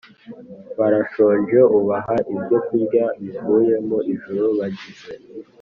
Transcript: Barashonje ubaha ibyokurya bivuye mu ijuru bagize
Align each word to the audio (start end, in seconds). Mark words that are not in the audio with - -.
Barashonje 0.77 1.59
ubaha 1.77 2.15
ibyokurya 2.33 3.05
bivuye 3.21 3.73
mu 3.87 3.97
ijuru 4.13 4.45
bagize 4.59 5.11